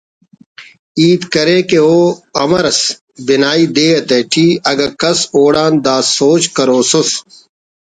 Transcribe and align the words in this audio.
ہیت 0.99 1.21
کرے 1.33 1.57
کہ 1.69 1.77
او 1.87 1.95
امر 2.41 2.63
ئس 2.71 2.79
بنائی 3.27 3.65
دے 3.75 3.87
تیٹی‘ 4.07 4.47
اگہ 4.69 4.87
کس 5.01 5.19
اوڑان 5.35 5.71
دا 5.85 5.95
سوج 6.15 6.41
کروسس 6.55 7.09